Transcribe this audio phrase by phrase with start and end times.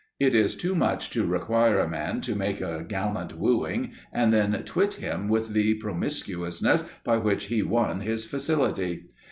[0.19, 4.53] It is too much to require a man to make a gallant wooing and then
[4.65, 9.09] twit him with the "promiscuousness" by which he won his facility.